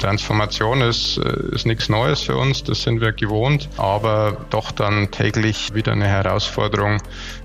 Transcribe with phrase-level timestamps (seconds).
[0.00, 5.10] Transformation ist, äh, ist nichts Neues für uns, das sind wir gewohnt, aber doch dann
[5.10, 7.00] täglich wieder eine Herausforderung,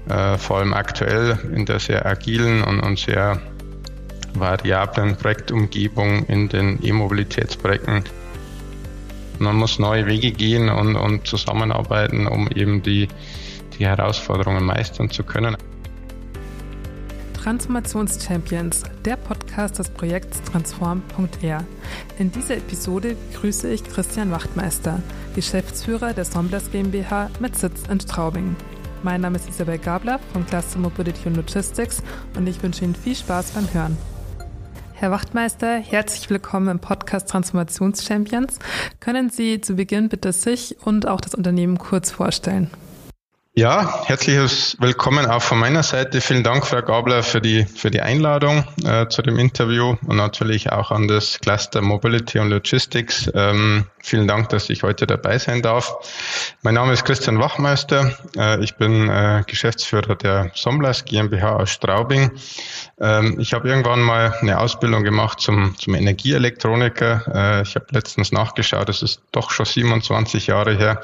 [0.10, 3.42] äh, vor allem aktuell in der sehr agilen und, und sehr
[4.34, 8.04] variablen Projektumgebung in den E-Mobilitätsprojekten.
[9.40, 13.08] Man muss neue Wege gehen und, und zusammenarbeiten, um eben die,
[13.78, 15.58] die Herausforderungen meistern zu können.
[17.46, 21.64] Transformationschampions, der Podcast des Projekts Transform.r.
[22.18, 25.00] In dieser Episode begrüße ich Christian Wachtmeister,
[25.36, 28.56] Geschäftsführer der Somblers GmbH mit Sitz in Straubing.
[29.04, 32.02] Mein Name ist Isabel Gabler von Cluster Mobility und Logistics
[32.36, 33.96] und ich wünsche Ihnen viel Spaß beim Hören.
[34.94, 38.58] Herr Wachtmeister, herzlich willkommen im Podcast Transformationschampions.
[39.00, 42.72] Können Sie zu Beginn bitte sich und auch das Unternehmen kurz vorstellen?
[43.58, 46.20] Ja, herzliches Willkommen auch von meiner Seite.
[46.20, 50.74] Vielen Dank, Frau Gabler, für die, für die Einladung äh, zu dem Interview und natürlich
[50.74, 53.32] auch an das Cluster Mobility und Logistics.
[53.34, 55.96] Ähm, vielen Dank, dass ich heute dabei sein darf.
[56.64, 58.12] Mein Name ist Christian Wachmeister.
[58.36, 62.32] Äh, ich bin äh, Geschäftsführer der Somblas GmbH aus Straubing.
[63.00, 67.24] Ähm, ich habe irgendwann mal eine Ausbildung gemacht zum, zum Energieelektroniker.
[67.34, 71.02] Äh, ich habe letztens nachgeschaut, das ist doch schon 27 Jahre her.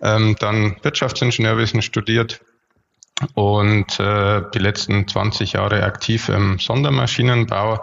[0.00, 2.40] Ähm, dann Wirtschaftsingenieurwesen studiert
[3.34, 7.80] und äh, die letzten 20 Jahre aktiv im Sondermaschinenbau,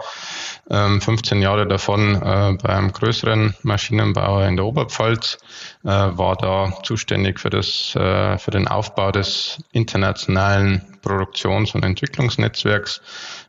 [0.68, 5.38] ähm, 15 Jahre davon äh, bei einem größeren Maschinenbauer in der Oberpfalz,
[5.84, 13.00] äh, war da zuständig für, das, äh, für den Aufbau des internationalen Produktions- und Entwicklungsnetzwerks,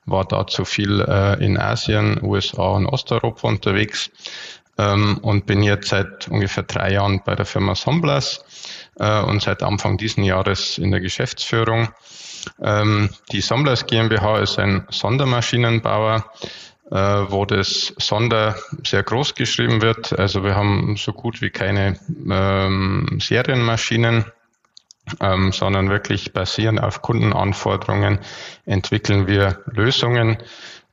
[0.06, 4.12] war dazu viel äh, in Asien, USA und Osteuropa unterwegs
[4.78, 8.46] ähm, und bin jetzt seit ungefähr drei Jahren bei der Firma Somblas
[9.02, 11.90] äh, und seit Anfang diesen Jahres in der Geschäftsführung.
[12.62, 16.26] Ähm, die Somblas GmbH ist ein Sondermaschinenbauer,
[16.92, 20.18] äh, wo das Sonder sehr groß geschrieben wird.
[20.18, 22.00] Also wir haben so gut wie keine
[22.30, 24.26] ähm, Serienmaschinen.
[25.20, 28.20] Ähm, sondern wirklich basierend auf Kundenanforderungen
[28.66, 30.38] entwickeln wir Lösungen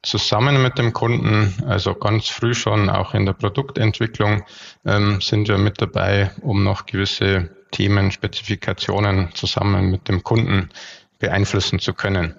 [0.02, 4.44] zusammen mit dem Kunden, also ganz früh schon auch in der Produktentwicklung
[4.84, 10.70] ähm, sind wir mit dabei, um noch gewisse Themen, Spezifikationen zusammen mit dem Kunden
[11.18, 12.36] beeinflussen zu können.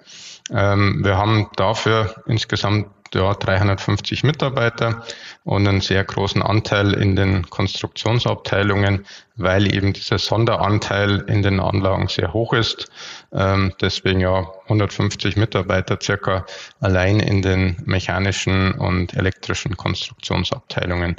[0.52, 5.02] Ähm, wir haben dafür insgesamt ja, 350 Mitarbeiter
[5.44, 9.04] und einen sehr großen Anteil in den Konstruktionsabteilungen,
[9.36, 12.90] weil eben dieser Sonderanteil in den Anlagen sehr hoch ist.
[13.32, 16.46] Ähm, deswegen ja 150 Mitarbeiter circa
[16.80, 21.16] allein in den mechanischen und elektrischen Konstruktionsabteilungen.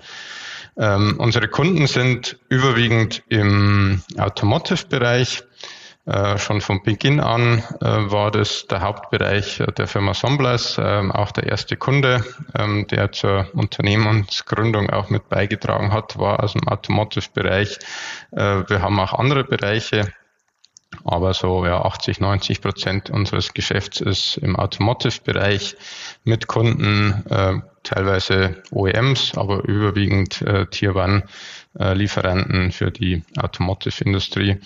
[0.77, 5.43] Ähm, unsere Kunden sind überwiegend im Automotive-Bereich.
[6.05, 11.31] Äh, schon von Beginn an äh, war das der Hauptbereich der Firma Somblas, äh, auch
[11.31, 12.25] der erste Kunde,
[12.57, 17.77] ähm, der zur Unternehmensgründung auch mit beigetragen hat, war aus dem Automotive-Bereich.
[18.31, 20.11] Äh, wir haben auch andere Bereiche,
[21.03, 25.75] aber so ja, 80, 90 Prozent unseres Geschäfts ist im Automotive-Bereich
[26.23, 27.53] mit Kunden, äh,
[27.83, 31.23] teilweise OEMs, aber überwiegend äh, Tier One
[31.79, 34.57] äh, Lieferanten für die Automotive-Industrie.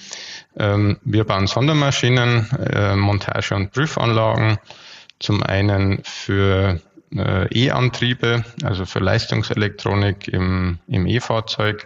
[0.58, 4.58] Ähm, wir bauen Sondermaschinen, äh, Montage- und Prüfanlagen,
[5.19, 6.81] zum einen für
[7.16, 11.85] äh, E-Antriebe, also für Leistungselektronik im, im E-Fahrzeug,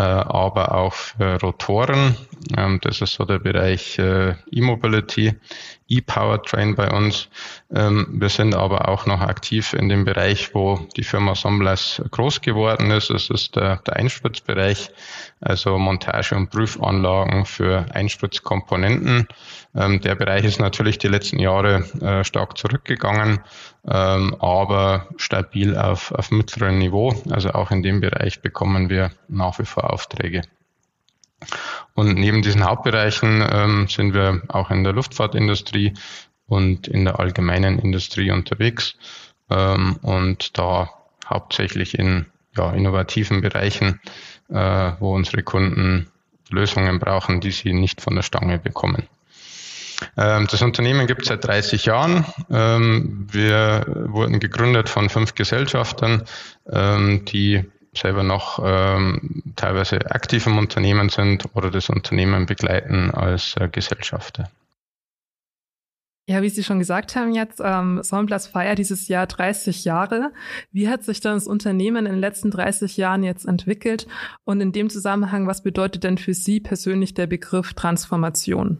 [0.00, 2.16] aber auch für Rotoren.
[2.56, 5.34] Ähm, das ist so der Bereich äh, E-Mobility,
[5.92, 7.28] E-Powertrain bei uns.
[7.74, 12.40] Ähm, wir sind aber auch noch aktiv in dem Bereich, wo die Firma Somlas groß
[12.40, 13.10] geworden ist.
[13.10, 14.90] Das ist der, der Einspritzbereich,
[15.40, 19.28] also Montage- und Prüfanlagen für Einspritzkomponenten.
[19.74, 23.40] Ähm, der Bereich ist natürlich die letzten Jahre äh, stark zurückgegangen,
[23.84, 27.12] aber stabil auf, auf mittlerem Niveau.
[27.30, 30.42] Also auch in dem Bereich bekommen wir nach wie vor Aufträge.
[31.94, 35.94] Und neben diesen Hauptbereichen ähm, sind wir auch in der Luftfahrtindustrie
[36.46, 38.96] und in der allgemeinen Industrie unterwegs
[39.50, 40.90] ähm, und da
[41.28, 44.00] hauptsächlich in ja, innovativen Bereichen,
[44.48, 46.08] äh, wo unsere Kunden
[46.50, 49.08] Lösungen brauchen, die sie nicht von der Stange bekommen.
[50.16, 52.26] Ähm, das Unternehmen gibt es seit 30 Jahren.
[52.50, 56.24] Ähm, wir wurden gegründet von fünf Gesellschaftern,
[56.70, 63.54] ähm, die selber noch ähm, teilweise aktiv im Unternehmen sind oder das Unternehmen begleiten als
[63.58, 64.50] äh, Gesellschafter.
[66.28, 70.32] Ja, wie Sie schon gesagt haben jetzt, ähm, Sonnenplatz feiert dieses Jahr 30 Jahre.
[70.70, 74.06] Wie hat sich dann das Unternehmen in den letzten 30 Jahren jetzt entwickelt?
[74.44, 78.78] Und in dem Zusammenhang, was bedeutet denn für Sie persönlich der Begriff Transformation?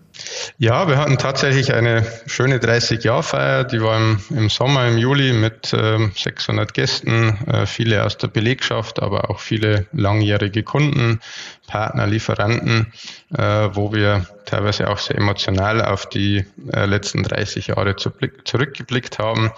[0.58, 3.64] Ja, wir hatten tatsächlich eine schöne 30-Jahr-Feier.
[3.64, 8.28] Die war im, im, Sommer, im Juli mit äh, 600 Gästen, äh, viele aus der
[8.28, 11.20] Belegschaft, aber auch viele langjährige Kunden,
[11.66, 12.92] Partner, Lieferanten,
[13.36, 13.42] äh,
[13.72, 19.18] wo wir teilweise auch sehr emotional auf die äh, letzten 30 Jahre zu blick, zurückgeblickt
[19.18, 19.50] haben.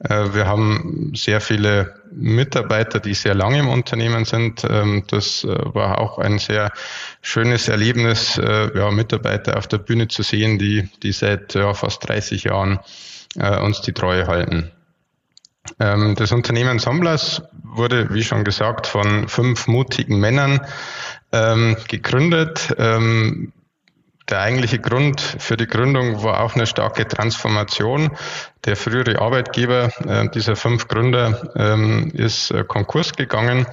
[0.00, 4.64] Äh, wir haben sehr viele Mitarbeiter, die sehr lange im Unternehmen sind.
[4.68, 6.72] Ähm, das äh, war auch ein sehr
[7.22, 12.08] schönes Erlebnis, äh, ja, Mitarbeiter auf der Bühne zu sehen, die, die seit ja, fast
[12.08, 12.80] 30 Jahren
[13.36, 14.70] äh, uns die Treue halten.
[15.78, 20.60] Ähm, das Unternehmen Somblas wurde, wie schon gesagt, von fünf mutigen Männern
[21.32, 22.74] ähm, gegründet.
[22.78, 23.52] Ähm,
[24.30, 28.10] der eigentliche Grund für die Gründung war auch eine starke Transformation.
[28.64, 33.66] Der frühere Arbeitgeber äh, dieser fünf Gründer ähm, ist äh, Konkurs gegangen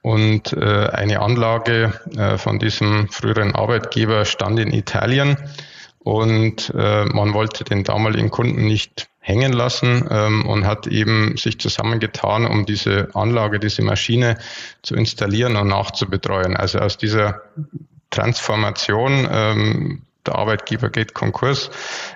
[0.00, 5.36] und äh, eine Anlage äh, von diesem früheren Arbeitgeber stand in Italien
[5.98, 11.60] und äh, man wollte den damaligen Kunden nicht hängen lassen ähm, und hat eben sich
[11.60, 14.36] zusammengetan, um diese Anlage, diese Maschine
[14.82, 16.56] zu installieren und nachzubetreuen.
[16.56, 17.42] Also aus dieser
[18.12, 21.70] Transformation, ähm, der Arbeitgeber geht Konkurs,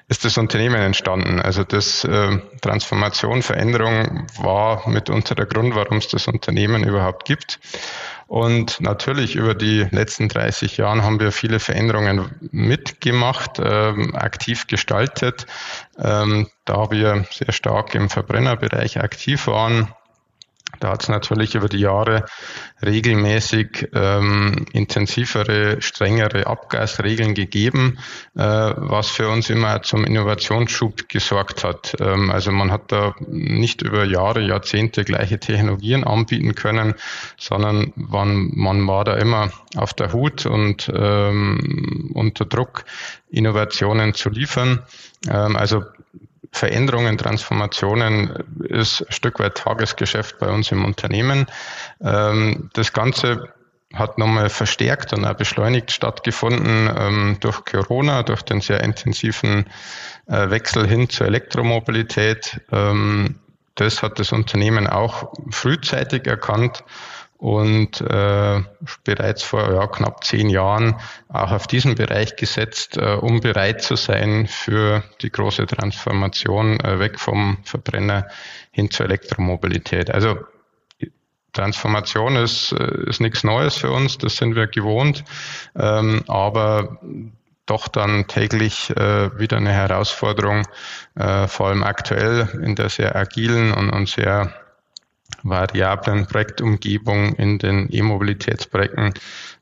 [0.06, 1.40] ist das Unternehmen entstanden.
[1.40, 7.58] Also das äh, Transformation, Veränderung war mitunter der Grund, warum es das Unternehmen überhaupt gibt.
[8.28, 15.46] Und natürlich über die letzten 30 Jahre haben wir viele Veränderungen mitgemacht, ähm, aktiv gestaltet.
[15.98, 19.92] Ähm, da wir sehr stark im Verbrennerbereich aktiv waren,
[20.80, 22.24] da hat es natürlich über die Jahre
[22.84, 27.98] regelmäßig ähm, intensivere, strengere Abgasregeln gegeben,
[28.34, 31.96] äh, was für uns immer zum Innovationsschub gesorgt hat.
[32.00, 36.94] Ähm, also man hat da nicht über Jahre, Jahrzehnte gleiche Technologien anbieten können,
[37.38, 42.84] sondern man, man war da immer auf der Hut und ähm, unter Druck,
[43.30, 44.82] Innovationen zu liefern.
[45.28, 45.84] Ähm, also
[46.56, 48.32] Veränderungen, Transformationen
[48.68, 51.46] ist ein Stück weit Tagesgeschäft bei uns im Unternehmen.
[52.00, 53.52] Ähm, das Ganze
[53.94, 59.66] hat nochmal verstärkt und auch beschleunigt stattgefunden ähm, durch Corona, durch den sehr intensiven
[60.26, 62.60] äh, Wechsel hin zur Elektromobilität.
[62.72, 63.36] Ähm,
[63.74, 66.82] das hat das Unternehmen auch frühzeitig erkannt
[67.38, 68.62] und äh,
[69.04, 70.96] bereits vor ja, knapp zehn Jahren
[71.28, 76.98] auch auf diesen Bereich gesetzt, äh, um bereit zu sein für die große Transformation äh,
[76.98, 78.26] weg vom Verbrenner
[78.70, 80.10] hin zur Elektromobilität.
[80.10, 80.38] Also
[81.52, 85.24] Transformation ist, äh, ist nichts Neues für uns, das sind wir gewohnt,
[85.74, 86.98] ähm, aber
[87.66, 90.62] doch dann täglich äh, wieder eine Herausforderung,
[91.16, 94.52] äh, vor allem aktuell in der sehr agilen und, und sehr
[95.48, 99.14] variablen Projektumgebung in den E-Mobilitätsprojekten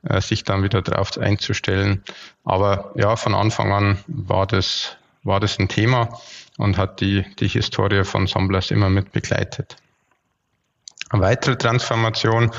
[0.03, 2.03] äh, sich dann wieder darauf einzustellen.
[2.45, 6.21] Aber ja, von Anfang an war das, war das ein Thema
[6.59, 9.77] und hat die, die Historie von Somblas immer mit begleitet.
[11.11, 12.51] Eine weitere Transformation,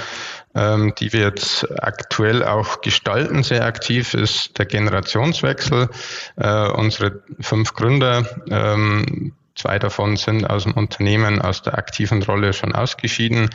[0.53, 5.89] ähm, die wir jetzt aktuell auch gestalten, sehr aktiv, ist der Generationswechsel.
[6.37, 12.51] Äh, unsere fünf Gründer, ähm, Zwei davon sind aus dem Unternehmen, aus der aktiven Rolle
[12.51, 13.49] schon ausgeschieden.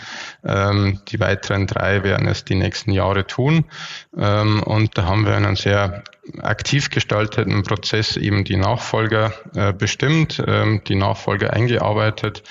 [0.45, 3.67] Ähm, die weiteren drei werden es die nächsten Jahre tun.
[4.17, 6.03] Ähm, und da haben wir einen sehr
[6.39, 12.45] aktiv gestalteten Prozess eben die Nachfolger äh, bestimmt, ähm, die Nachfolger eingearbeitet,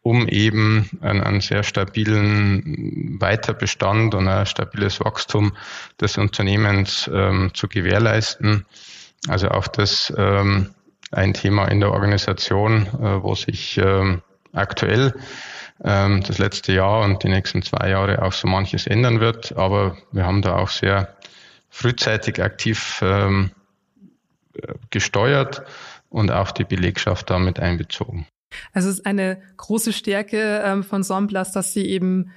[0.00, 5.56] um eben einen, einen, sehr stabilen Weiterbestand und ein stabiles Wachstum
[6.00, 8.64] des Unternehmens ähm, zu gewährleisten.
[9.28, 10.74] Also auch das ähm,
[11.14, 15.14] ein Thema in der Organisation, äh, wo sich ähm, aktuell
[15.82, 19.56] ähm, das letzte Jahr und die nächsten zwei Jahre auch so manches ändern wird.
[19.56, 21.16] Aber wir haben da auch sehr
[21.70, 23.50] frühzeitig aktiv ähm,
[24.90, 25.62] gesteuert
[26.08, 28.26] und auch die Belegschaft damit einbezogen.
[28.72, 32.30] Also es ist eine große Stärke ähm, von Somblas, dass sie eben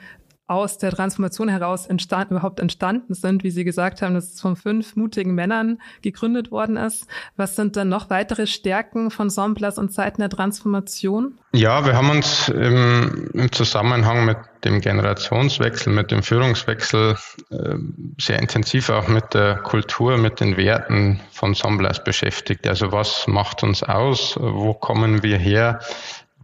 [0.47, 4.55] aus der Transformation heraus entstand, überhaupt entstanden sind, wie Sie gesagt haben, dass es von
[4.55, 7.05] fünf mutigen Männern gegründet worden ist.
[7.35, 11.37] Was sind dann noch weitere Stärken von Somblas und Zeiten der Transformation?
[11.51, 17.17] Ja, wir haben uns im, im Zusammenhang mit dem Generationswechsel, mit dem Führungswechsel
[17.49, 17.75] äh,
[18.17, 22.65] sehr intensiv auch mit der Kultur, mit den Werten von Somblas beschäftigt.
[22.67, 24.37] Also was macht uns aus?
[24.39, 25.79] Wo kommen wir her?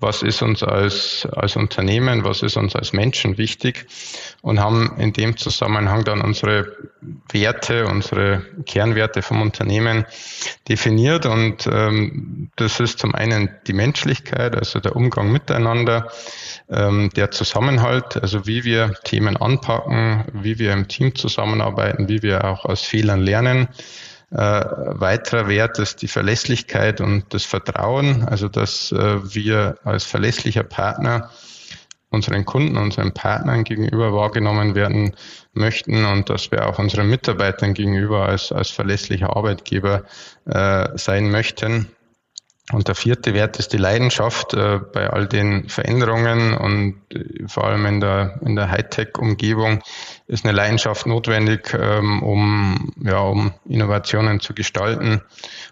[0.03, 3.87] Was ist uns als, als Unternehmen, was ist uns als Menschen wichtig?
[4.41, 6.75] Und haben in dem Zusammenhang dann unsere
[7.31, 10.05] Werte, unsere Kernwerte vom Unternehmen
[10.67, 11.25] definiert.
[11.25, 16.11] Und ähm, das ist zum einen die Menschlichkeit, also der Umgang miteinander,
[16.69, 22.43] ähm, der Zusammenhalt, also wie wir Themen anpacken, wie wir im Team zusammenarbeiten, wie wir
[22.43, 23.69] auch aus Fehlern lernen
[24.33, 30.63] Äh, weiterer Wert ist die Verlässlichkeit und das Vertrauen, also dass äh, wir als verlässlicher
[30.63, 31.29] Partner
[32.09, 35.15] unseren Kunden, unseren Partnern gegenüber wahrgenommen werden
[35.53, 40.03] möchten und dass wir auch unseren Mitarbeitern gegenüber als, als verlässlicher Arbeitgeber
[40.45, 41.91] äh, sein möchten.
[42.71, 47.65] Und der vierte Wert ist die Leidenschaft äh, bei all den Veränderungen und äh, vor
[47.65, 49.81] allem in der, in der Hightech-Umgebung
[50.27, 55.21] ist eine Leidenschaft notwendig, ähm, um, ja, um Innovationen zu gestalten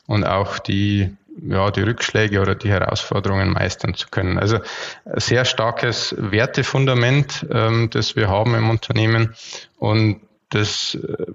[0.06, 4.38] und auch die, ja, die Rückschläge oder die Herausforderungen meistern zu können.
[4.38, 4.60] Also
[5.16, 9.34] sehr starkes Wertefundament, ähm, das wir haben im Unternehmen
[9.78, 10.20] und
[10.50, 11.26] das äh,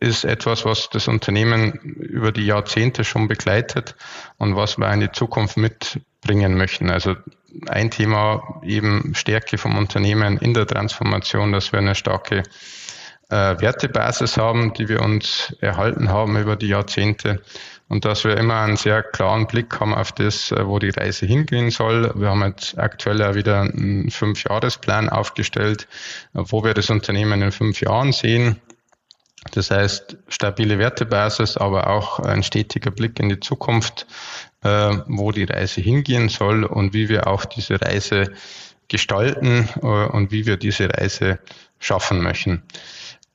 [0.00, 3.94] ist etwas, was das Unternehmen über die Jahrzehnte schon begleitet
[4.38, 6.90] und was wir in die Zukunft mitbringen möchten.
[6.90, 7.16] Also
[7.68, 12.44] ein Thema eben Stärke vom Unternehmen in der Transformation, dass wir eine starke
[13.28, 17.42] äh, Wertebasis haben, die wir uns erhalten haben über die Jahrzehnte
[17.88, 21.26] und dass wir immer einen sehr klaren Blick haben auf das, äh, wo die Reise
[21.26, 22.10] hingehen soll.
[22.14, 25.88] Wir haben jetzt aktuell ja wieder einen Fünfjahresplan aufgestellt,
[26.32, 28.60] wo wir das Unternehmen in fünf Jahren sehen
[29.52, 34.06] das heißt, stabile Wertebasis, aber auch ein stetiger Blick in die Zukunft,
[34.62, 38.32] äh, wo die Reise hingehen soll und wie wir auch diese Reise
[38.88, 41.38] gestalten äh, und wie wir diese Reise
[41.78, 42.62] schaffen möchten.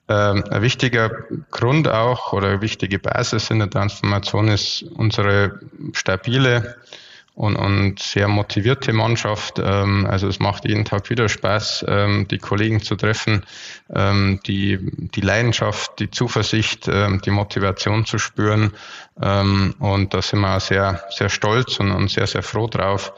[0.07, 1.09] Ähm, ein wichtiger
[1.49, 5.59] Grund auch oder wichtige Basis in der Transformation ist unsere
[5.93, 6.75] stabile
[7.35, 9.59] und, und sehr motivierte Mannschaft.
[9.59, 13.45] Ähm, also es macht jeden Tag wieder Spaß, ähm, die Kollegen zu treffen,
[13.93, 18.71] ähm, die, die Leidenschaft, die Zuversicht, ähm, die Motivation zu spüren.
[19.21, 23.11] Ähm, und da sind wir auch sehr, sehr stolz und, und sehr, sehr froh drauf,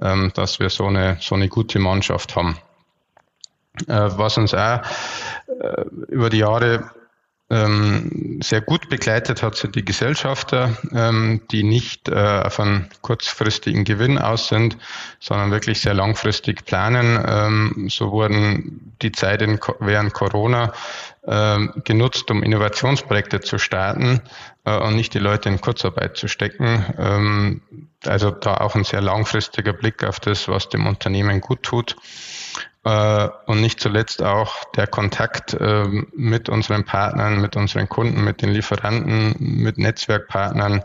[0.00, 2.56] ähm, dass wir so eine, so eine gute Mannschaft haben.
[3.88, 4.82] Äh, was uns auch
[5.48, 6.90] äh, über die Jahre
[7.50, 13.84] ähm, sehr gut begleitet hat sind die Gesellschafter, ähm, die nicht äh, auf einen kurzfristigen
[13.84, 14.78] Gewinn aus sind,
[15.20, 17.22] sondern wirklich sehr langfristig planen.
[17.26, 20.72] Ähm, so wurden die Zeit in, während Corona
[21.26, 24.22] ähm, genutzt, um Innovationsprojekte zu starten
[24.64, 26.84] äh, und nicht die Leute in Kurzarbeit zu stecken.
[26.98, 27.62] Ähm,
[28.06, 31.96] also da auch ein sehr langfristiger Blick auf das, was dem Unternehmen gut tut.
[32.84, 38.42] Äh, und nicht zuletzt auch der Kontakt äh, mit unseren Partnern, mit unseren Kunden, mit
[38.42, 40.82] den Lieferanten, mit Netzwerkpartnern,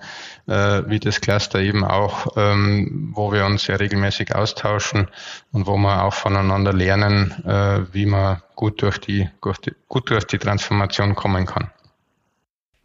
[0.47, 5.09] äh, wie das Cluster eben auch, ähm, wo wir uns sehr regelmäßig austauschen
[5.51, 7.33] und wo wir auch voneinander lernen,
[7.91, 9.29] wie man gut durch die,
[9.87, 11.71] gut durch die Transformation kommen kann.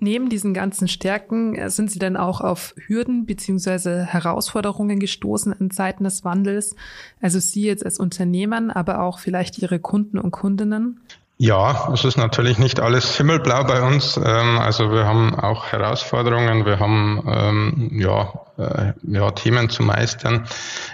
[0.04, 5.70] Neben diesen ganzen Stärken äh, sind Sie dann auch auf Hürden beziehungsweise Herausforderungen gestoßen in
[5.70, 6.76] Zeiten des Wandels?
[7.22, 11.00] Also Sie jetzt als Unternehmern, aber auch vielleicht Ihre Kunden und Kundinnen?
[11.38, 14.18] Ja, es ist natürlich nicht alles himmelblau bei uns.
[14.18, 20.46] Ähm, also wir haben auch Herausforderungen, wir haben ähm, ja, äh, ja Themen zu meistern.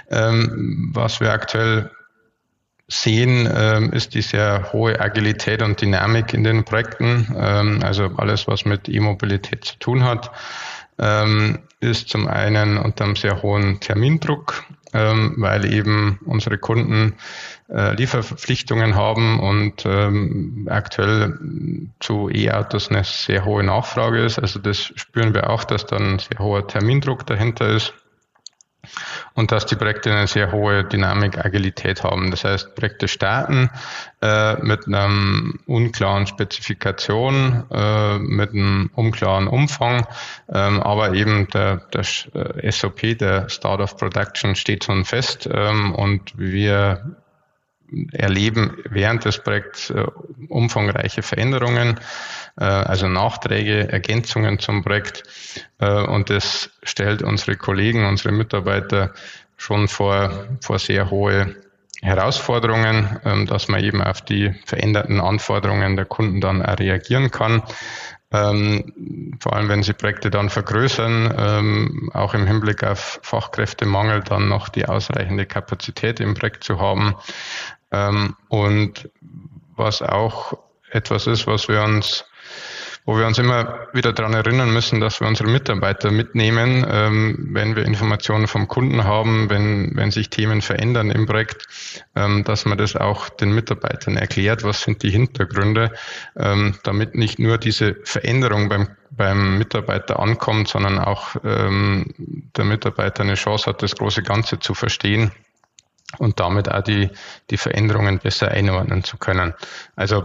[0.08, 1.90] Ähm, was wir aktuell
[2.90, 7.34] sehen, ähm, ist die sehr hohe Agilität und Dynamik in den Projekten.
[7.38, 10.32] Ähm, also alles, was mit E-Mobilität zu tun hat,
[10.98, 17.14] ähm, ist zum einen unter einem sehr hohen Termindruck, weil eben unsere Kunden
[17.72, 19.86] äh, Lieferverpflichtungen haben und
[20.68, 21.38] aktuell
[22.00, 24.40] zu E-Autos eine sehr hohe Nachfrage ist.
[24.40, 27.94] Also das spüren wir auch, dass dann sehr hoher Termindruck dahinter ist
[29.34, 32.30] und dass die Projekte eine sehr hohe Dynamik, Agilität haben.
[32.30, 33.70] Das heißt, Projekte starten
[34.22, 40.06] äh, mit einem unklaren Spezifikation, äh, mit einem unklaren Umfang,
[40.52, 45.94] ähm, aber eben der, der äh, SOP, der Start of Production, steht schon fest ähm,
[45.94, 47.16] und wir
[48.12, 50.04] erleben während des Projekts äh,
[50.48, 51.98] umfangreiche Veränderungen,
[52.58, 55.22] äh, also Nachträge, Ergänzungen zum Projekt.
[55.78, 59.12] Äh, und das stellt unsere Kollegen, unsere Mitarbeiter
[59.56, 61.54] schon vor, vor sehr hohe
[62.02, 67.62] Herausforderungen, ähm, dass man eben auf die veränderten Anforderungen der Kunden dann auch reagieren kann.
[68.32, 74.48] Ähm, vor allem, wenn sie Projekte dann vergrößern, ähm, auch im Hinblick auf Fachkräftemangel dann
[74.48, 77.16] noch die ausreichende Kapazität im Projekt zu haben.
[77.92, 79.10] Ähm, und
[79.76, 80.52] was auch
[80.90, 82.24] etwas ist, was wir uns
[83.06, 87.74] wo wir uns immer wieder daran erinnern müssen, dass wir unsere Mitarbeiter mitnehmen, ähm, wenn
[87.74, 91.66] wir Informationen vom Kunden haben, wenn, wenn sich Themen verändern im Projekt,
[92.14, 95.92] ähm, dass man das auch den Mitarbeitern erklärt, was sind die Hintergründe,
[96.36, 102.14] ähm, damit nicht nur diese Veränderung beim, beim Mitarbeiter ankommt, sondern auch ähm,
[102.56, 105.32] der Mitarbeiter eine Chance hat, das große Ganze zu verstehen
[106.18, 107.10] und damit auch die,
[107.50, 109.54] die Veränderungen besser einordnen zu können.
[109.96, 110.24] Also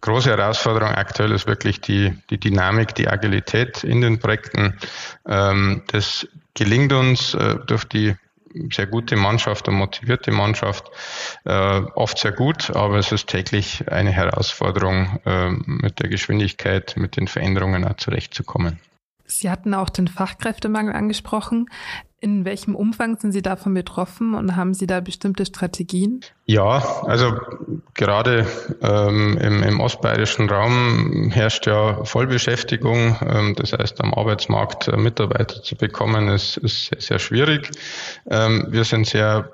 [0.00, 4.78] große Herausforderung aktuell ist wirklich die, die Dynamik, die Agilität in den Projekten.
[5.26, 8.14] Ähm, das gelingt uns äh, durch die
[8.72, 10.90] sehr gute Mannschaft und motivierte Mannschaft,
[11.44, 17.16] äh, oft sehr gut, aber es ist täglich eine Herausforderung, äh, mit der Geschwindigkeit, mit
[17.16, 18.80] den Veränderungen auch zurechtzukommen.
[19.26, 21.66] Sie hatten auch den Fachkräftemangel angesprochen.
[22.22, 26.20] In welchem Umfang sind Sie davon betroffen und haben Sie da bestimmte Strategien?
[26.44, 27.32] Ja, also
[27.94, 28.46] gerade
[28.82, 33.16] ähm, im, im ostbayerischen Raum herrscht ja Vollbeschäftigung.
[33.26, 37.70] Ähm, das heißt, am Arbeitsmarkt äh, Mitarbeiter zu bekommen, ist, ist sehr, sehr schwierig.
[38.30, 39.50] Ähm, wir sind sehr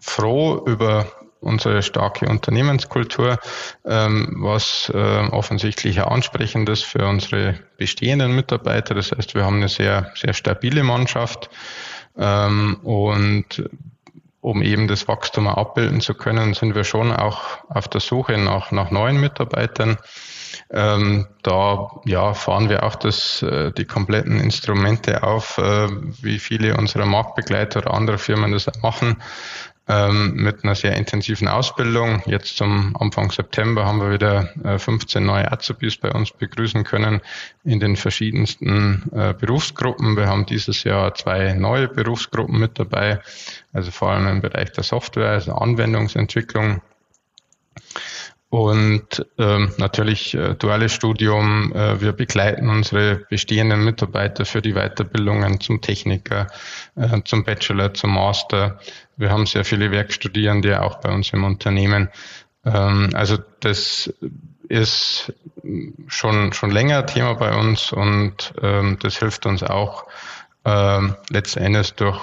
[0.00, 1.06] froh über
[1.42, 3.38] unsere starke Unternehmenskultur,
[3.84, 8.94] ähm, was äh, offensichtlich auch ansprechend ist für unsere bestehenden Mitarbeiter.
[8.94, 11.48] Das heißt, wir haben eine sehr, sehr stabile Mannschaft
[12.16, 13.68] ähm, und
[14.40, 18.72] um eben das Wachstum abbilden zu können, sind wir schon auch auf der Suche nach,
[18.72, 19.98] nach neuen Mitarbeitern.
[20.70, 25.88] Ähm, da ja, fahren wir auch das, äh, die kompletten Instrumente auf, äh,
[26.22, 29.16] wie viele unserer Marktbegleiter oder andere Firmen das machen
[29.88, 32.22] ähm, mit einer sehr intensiven Ausbildung.
[32.26, 37.20] Jetzt zum Anfang September haben wir wieder äh, 15 neue Azubis bei uns begrüßen können
[37.64, 40.16] in den verschiedensten äh, Berufsgruppen.
[40.16, 43.20] Wir haben dieses Jahr zwei neue Berufsgruppen mit dabei,
[43.72, 46.80] also vor allem im Bereich der Software, also Anwendungsentwicklung.
[48.52, 51.72] Und ähm, natürlich äh, duales Studium.
[51.72, 56.48] Äh, wir begleiten unsere bestehenden Mitarbeiter für die Weiterbildungen zum Techniker,
[56.94, 58.78] äh, zum Bachelor, zum Master.
[59.16, 62.10] Wir haben sehr viele Werkstudierende auch bei uns im Unternehmen.
[62.66, 64.12] Ähm, also das
[64.68, 65.32] ist
[66.08, 70.04] schon schon länger Thema bei uns und ähm, das hilft uns auch
[70.66, 72.20] ähm, letzten Endes durch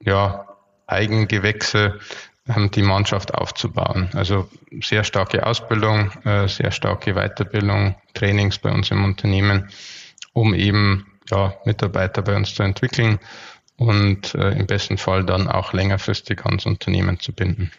[0.00, 0.44] ja
[0.88, 2.00] Eigengewächse
[2.48, 4.08] die Mannschaft aufzubauen.
[4.14, 4.48] Also
[4.82, 9.68] sehr starke Ausbildung, äh, sehr starke Weiterbildung, Trainings bei uns im Unternehmen,
[10.32, 13.18] um eben ja, Mitarbeiter bei uns zu entwickeln
[13.76, 17.70] und äh, im besten Fall dann auch längerfristig ans Unternehmen zu binden.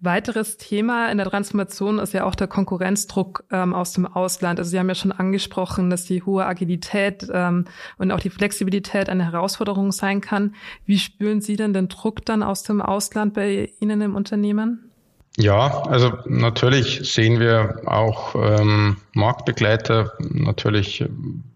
[0.00, 4.60] Weiteres Thema in der Transformation ist ja auch der Konkurrenzdruck ähm, aus dem Ausland.
[4.60, 7.64] Also Sie haben ja schon angesprochen, dass die hohe Agilität ähm,
[7.98, 10.54] und auch die Flexibilität eine Herausforderung sein kann.
[10.86, 14.92] Wie spüren Sie denn den Druck dann aus dem Ausland bei Ihnen im Unternehmen?
[15.36, 21.04] Ja, also natürlich sehen wir auch ähm, Marktbegleiter, natürlich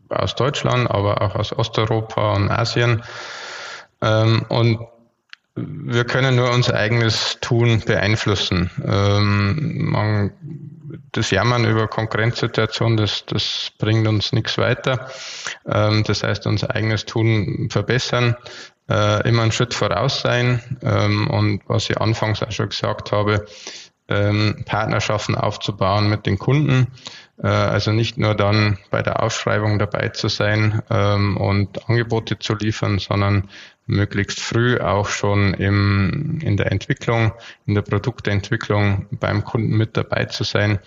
[0.09, 3.03] aus Deutschland, aber auch aus Osteuropa und Asien.
[4.01, 4.81] Ähm, und
[5.55, 8.71] wir können nur unser eigenes Tun beeinflussen.
[8.85, 10.33] Ähm, man,
[11.13, 15.11] das Jammern über Konkurrenzsituationen, das, das bringt uns nichts weiter.
[15.67, 18.37] Ähm, das heißt, unser eigenes Tun verbessern,
[18.89, 20.63] äh, immer einen Schritt voraus sein.
[20.83, 23.45] Ähm, und was ich anfangs auch schon gesagt habe,
[24.09, 26.89] ähm, Partnerschaften aufzubauen mit den Kunden.
[27.43, 32.55] Äh, also nicht nur dann bei der Ausschreibung dabei zu sein ähm, und Angebote zu
[32.55, 33.49] liefern, sondern
[33.87, 37.33] möglichst früh auch schon im, in der Entwicklung,
[37.67, 40.79] in der Produktentwicklung beim Kunden mit dabei zu sein,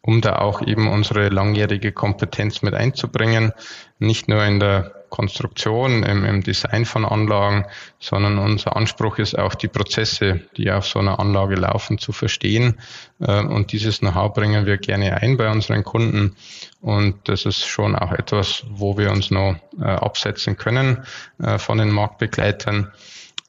[0.00, 3.52] um da auch eben unsere langjährige Kompetenz mit einzubringen,
[3.98, 7.66] nicht nur in der Konstruktion, im, im, Design von Anlagen,
[7.98, 12.80] sondern unser Anspruch ist auch die Prozesse, die auf so einer Anlage laufen, zu verstehen.
[13.20, 16.36] Äh, und dieses Know-how bringen wir gerne ein bei unseren Kunden.
[16.80, 21.04] Und das ist schon auch etwas, wo wir uns noch äh, absetzen können
[21.42, 22.92] äh, von den Marktbegleitern.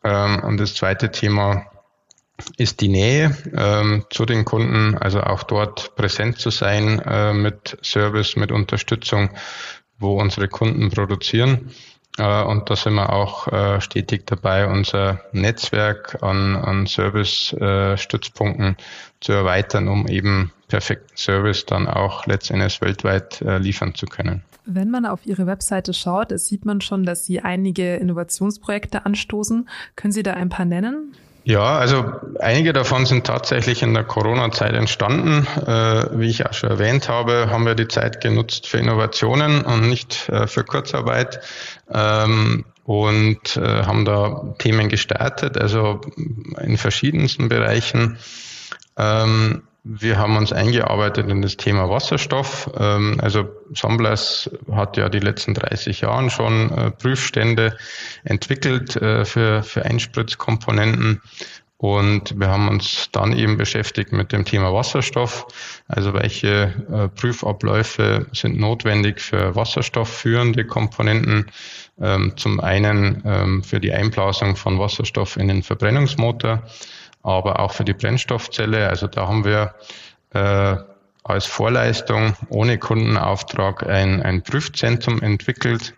[0.03, 1.65] Ähm, und das zweite Thema
[2.57, 7.77] ist die Nähe ähm, zu den Kunden, also auch dort präsent zu sein äh, mit
[7.83, 9.31] Service, mit Unterstützung
[9.99, 11.71] wo unsere Kunden produzieren.
[12.17, 18.77] Äh, und da sind wir auch äh, stetig dabei, unser Netzwerk an, an Service-Stützpunkten
[19.19, 24.43] zu erweitern, um eben perfekten Service dann auch letztendlich weltweit äh, liefern zu können.
[24.65, 29.69] Wenn man auf Ihre Webseite schaut, sieht man schon, dass Sie einige Innovationsprojekte anstoßen.
[29.95, 31.15] Können Sie da ein paar nennen?
[31.47, 32.03] Ja, also
[32.41, 35.47] einige davon sind tatsächlich in der Corona-Zeit entstanden.
[35.65, 39.87] Äh, wie ich auch schon erwähnt habe, haben wir die Zeit genutzt für Innovationen und
[39.87, 41.39] nicht äh, für Kurzarbeit.
[41.89, 48.17] Ähm, und äh, haben da Themen gestartet, also in verschiedensten Bereichen.
[48.97, 52.69] Ähm, wir haben uns eingearbeitet in das Thema Wasserstoff.
[52.77, 57.77] Ähm, also Samblas hat ja die letzten 30 Jahren schon äh, Prüfstände
[58.23, 61.21] entwickelt äh, für, für Einspritzkomponenten.
[61.79, 65.45] Und wir haben uns dann eben beschäftigt mit dem Thema Wasserstoff.
[65.87, 71.51] Also welche äh, Prüfabläufe sind notwendig für wasserstoffführende Komponenten?
[72.01, 76.63] Ähm, zum einen ähm, für die Einblasung von Wasserstoff in den Verbrennungsmotor
[77.27, 78.87] aber auch für die Brennstoffzelle.
[78.87, 79.75] Also da haben wir
[80.33, 80.77] äh,
[81.23, 85.95] als Vorleistung ohne Kundenauftrag ein, ein Prüfzentrum entwickelt,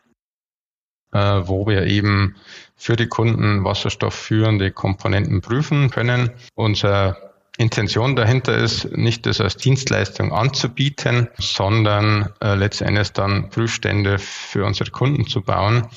[1.14, 2.36] äh, wo wir eben
[2.76, 6.32] für die Kunden wasserstoffführende Komponenten prüfen können.
[6.56, 14.64] Unser Intention dahinter ist, nicht das als Dienstleistung anzubieten, sondern äh, letztendlich dann Prüfstände für
[14.66, 15.88] unsere Kunden zu bauen,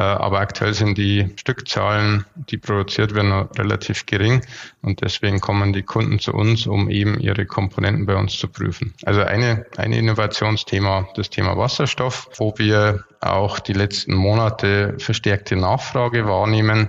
[0.00, 4.40] äh, aber aktuell sind die Stückzahlen, die produziert werden, relativ gering.
[4.80, 8.94] Und deswegen kommen die Kunden zu uns, um eben ihre Komponenten bei uns zu prüfen.
[9.04, 16.26] Also eine, eine Innovationsthema, das Thema Wasserstoff, wo wir auch die letzten Monate verstärkte Nachfrage
[16.26, 16.88] wahrnehmen,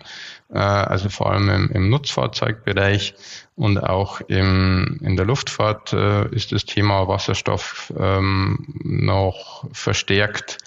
[0.58, 3.16] also vor allem im, im Nutzfahrzeugbereich
[3.56, 10.58] und auch im, in der Luftfahrt äh, ist das Thema Wasserstoff ähm, noch verstärkt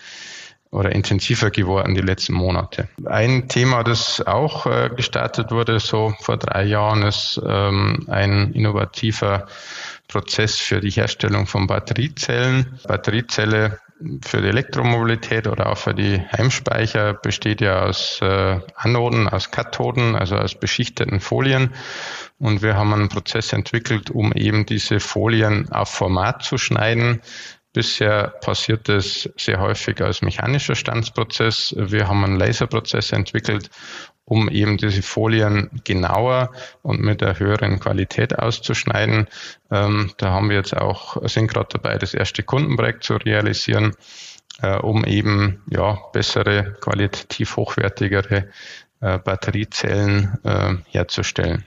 [0.70, 2.88] oder intensiver geworden die letzten Monate.
[3.07, 9.47] Ein Thema, das auch äh, gestartet wurde, so vor drei Jahren, ist ähm, ein innovativer
[10.09, 12.79] Prozess für die Herstellung von Batteriezellen.
[12.87, 13.79] Batteriezelle
[14.23, 20.17] für die Elektromobilität oder auch für die Heimspeicher besteht ja aus äh, Anoden, aus Kathoden,
[20.17, 21.71] also aus beschichteten Folien.
[22.39, 27.21] Und wir haben einen Prozess entwickelt, um eben diese Folien auf Format zu schneiden,
[27.75, 31.75] Bisher passiert es sehr häufig als mechanischer Stanzprozess.
[31.77, 33.69] Wir haben einen Laserprozess entwickelt,
[34.25, 39.29] um eben diese Folien genauer und mit der höheren Qualität auszuschneiden.
[39.71, 43.95] Ähm, da haben wir jetzt auch, sind gerade dabei, das erste Kundenprojekt zu realisieren,
[44.63, 48.49] äh, um eben ja, bessere, qualitativ hochwertigere
[49.01, 51.65] äh, Batteriezellen äh, herzustellen.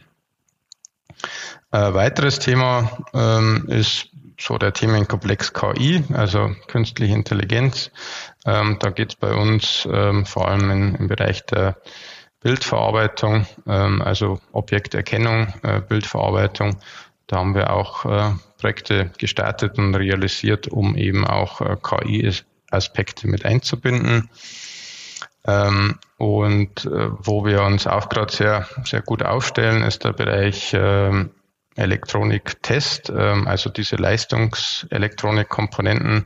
[1.71, 7.91] Äh, weiteres Thema ähm, ist so der Themenkomplex KI, also künstliche Intelligenz.
[8.45, 11.81] Ähm, da geht es bei uns ähm, vor allem in, im Bereich der
[12.47, 16.77] Bildverarbeitung, ähm, also Objekterkennung, äh, Bildverarbeitung.
[17.27, 23.43] Da haben wir auch äh, Projekte gestartet und realisiert, um eben auch äh, KI-Aspekte mit
[23.43, 24.29] einzubinden.
[25.45, 31.31] Ähm, und wo wir uns auch gerade sehr, sehr gut aufstellen, ist der Bereich ähm,
[31.75, 36.25] Elektroniktest, also diese Leistungselektronikkomponenten,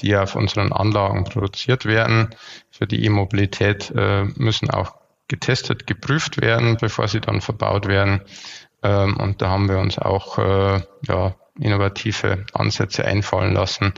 [0.00, 2.34] die auf unseren Anlagen produziert werden
[2.72, 3.94] für die E-Mobilität,
[4.34, 4.99] müssen auch
[5.30, 8.20] getestet, geprüft werden, bevor sie dann verbaut werden.
[8.82, 13.94] Ähm, und da haben wir uns auch äh, ja, innovative Ansätze einfallen lassen,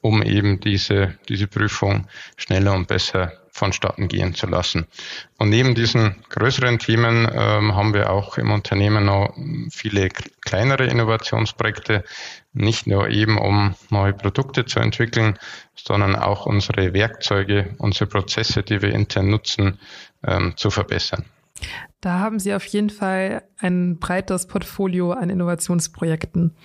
[0.00, 4.86] um eben diese, diese Prüfung schneller und besser vonstatten gehen zu lassen.
[5.36, 9.34] Und neben diesen größeren Themen ähm, haben wir auch im Unternehmen noch
[9.70, 10.08] viele
[10.40, 12.04] kleinere Innovationsprojekte,
[12.52, 15.38] nicht nur eben um neue Produkte zu entwickeln,
[15.74, 19.78] sondern auch unsere Werkzeuge, unsere Prozesse, die wir intern nutzen,
[20.24, 21.24] ähm, zu verbessern.
[22.00, 26.56] Da haben Sie auf jeden Fall ein breites Portfolio an Innovationsprojekten.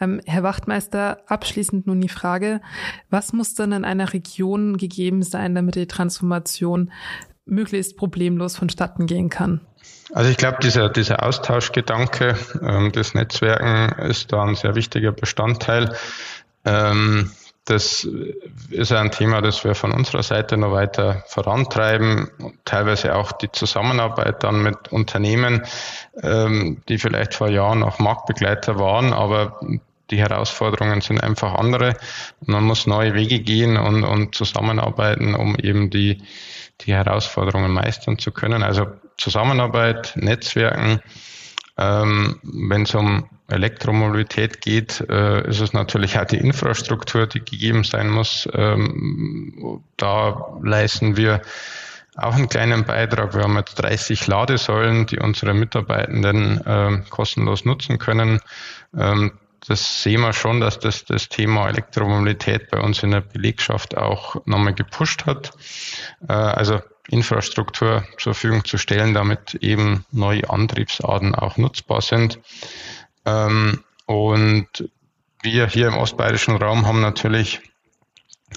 [0.00, 2.60] Ähm, Herr Wachtmeister, abschließend nun die Frage,
[3.08, 6.90] was muss denn in einer Region gegeben sein, damit die Transformation
[7.44, 9.60] möglichst problemlos vonstatten gehen kann?
[10.12, 15.94] Also ich glaube, dieser, dieser Austauschgedanke ähm, des Netzwerken ist da ein sehr wichtiger Bestandteil.
[16.64, 17.30] Ähm,
[17.70, 18.08] das
[18.70, 22.28] ist ein Thema, das wir von unserer Seite noch weiter vorantreiben.
[22.64, 25.62] Teilweise auch die Zusammenarbeit dann mit Unternehmen,
[26.22, 29.60] ähm, die vielleicht vor Jahren auch Marktbegleiter waren, aber
[30.10, 31.96] die Herausforderungen sind einfach andere.
[32.44, 36.22] Man muss neue Wege gehen und, und zusammenarbeiten, um eben die,
[36.80, 38.64] die Herausforderungen meistern zu können.
[38.64, 41.00] Also Zusammenarbeit, Netzwerken,
[41.78, 47.84] ähm, wenn es um Elektromobilität geht, äh, ist es natürlich auch die Infrastruktur, die gegeben
[47.84, 48.48] sein muss.
[48.52, 51.42] Ähm, da leisten wir
[52.16, 53.34] auch einen kleinen Beitrag.
[53.34, 58.40] Wir haben jetzt 30 Ladesäulen, die unsere Mitarbeitenden äh, kostenlos nutzen können.
[58.96, 59.32] Ähm,
[59.66, 64.36] das sehen wir schon, dass das, das Thema Elektromobilität bei uns in der Belegschaft auch
[64.46, 65.52] nochmal gepusht hat.
[66.28, 72.38] Äh, also Infrastruktur zur Verfügung zu stellen, damit eben neue Antriebsarten auch nutzbar sind.
[73.24, 74.90] Ähm, und
[75.42, 77.60] wir hier im ostbayerischen Raum haben natürlich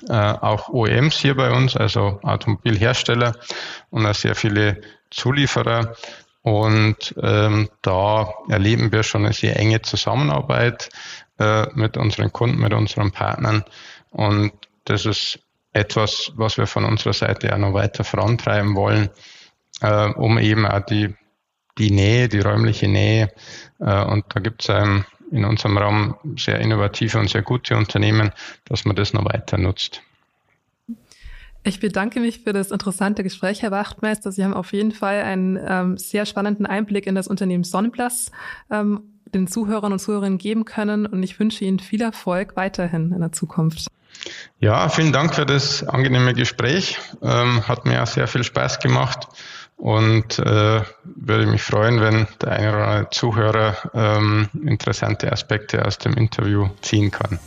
[0.09, 3.35] äh, auch OEMs hier bei uns, also Automobilhersteller
[3.89, 5.95] und auch sehr viele Zulieferer.
[6.41, 10.89] Und ähm, da erleben wir schon eine sehr enge Zusammenarbeit
[11.39, 13.63] äh, mit unseren Kunden, mit unseren Partnern.
[14.09, 14.51] Und
[14.83, 15.39] das ist
[15.71, 19.09] etwas, was wir von unserer Seite auch noch weiter vorantreiben wollen,
[19.81, 21.15] äh, um eben auch die
[21.77, 23.31] die Nähe, die räumliche Nähe.
[23.79, 28.31] Äh, und da gibt es ähm, in unserem Raum sehr innovative und sehr gute Unternehmen,
[28.65, 30.01] dass man das noch weiter nutzt.
[31.65, 34.31] Ich bedanke mich für das interessante Gespräch, Herr Wachtmeister.
[34.31, 38.31] Sie haben auf jeden Fall einen ähm, sehr spannenden Einblick in das Unternehmen Sonnenplas
[38.69, 39.01] ähm,
[39.33, 41.05] den Zuhörern und Zuhörerinnen geben können.
[41.05, 43.87] Und ich wünsche Ihnen viel Erfolg weiterhin in der Zukunft.
[44.59, 46.99] Ja, vielen Dank für das angenehme Gespräch.
[47.21, 49.27] Ähm, hat mir auch sehr viel Spaß gemacht
[49.83, 55.97] und äh, würde mich freuen, wenn der eine oder andere Zuhörer ähm, interessante Aspekte aus
[55.97, 57.37] dem Interview ziehen kann.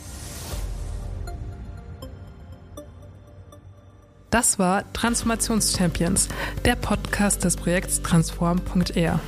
[4.29, 6.29] Das war Transformationschampions,
[6.63, 9.19] der Podcast des Projekts Transform.r.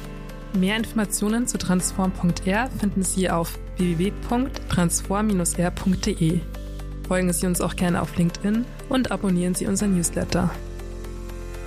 [0.54, 6.42] Mehr Informationen zu Transform.r finden Sie auf www.transform-r.de.
[7.08, 10.52] Folgen Sie uns auch gerne auf LinkedIn und abonnieren Sie unseren Newsletter.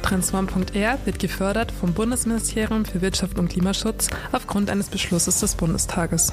[0.02, 6.32] Transform.r wird gefördert vom Bundesministerium für Wirtschaft und Klimaschutz aufgrund eines Beschlusses des Bundestages.